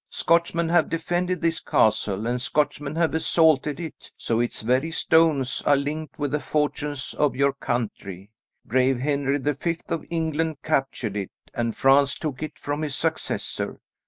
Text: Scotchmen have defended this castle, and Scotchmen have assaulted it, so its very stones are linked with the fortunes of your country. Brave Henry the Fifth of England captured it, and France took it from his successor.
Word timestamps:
Scotchmen 0.09 0.67
have 0.69 0.89
defended 0.89 1.41
this 1.41 1.59
castle, 1.59 2.25
and 2.25 2.41
Scotchmen 2.41 2.95
have 2.95 3.13
assaulted 3.13 3.79
it, 3.79 4.09
so 4.17 4.39
its 4.39 4.61
very 4.61 4.89
stones 4.89 5.61
are 5.63 5.75
linked 5.75 6.17
with 6.17 6.31
the 6.31 6.39
fortunes 6.39 7.13
of 7.19 7.35
your 7.35 7.53
country. 7.53 8.31
Brave 8.65 8.97
Henry 8.99 9.37
the 9.37 9.53
Fifth 9.53 9.91
of 9.91 10.03
England 10.09 10.57
captured 10.63 11.15
it, 11.15 11.29
and 11.53 11.77
France 11.77 12.15
took 12.17 12.41
it 12.41 12.57
from 12.57 12.81
his 12.81 12.95
successor. 12.95 13.79